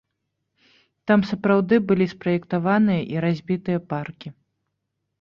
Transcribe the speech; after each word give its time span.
Там 1.11 1.19
сапраўды 1.33 1.75
былі 1.91 2.05
спраектаваныя 2.15 3.01
і 3.15 3.25
разбітыя 3.29 3.87
паркі. 3.93 4.29